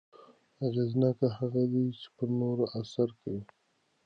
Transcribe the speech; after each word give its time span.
اغېزناک 0.65 1.19
هغه 1.37 1.63
دی 1.71 1.85
چې 1.99 2.07
پر 2.15 2.29
نورو 2.41 2.65
اثر 2.79 3.07
وکړي. 3.13 3.39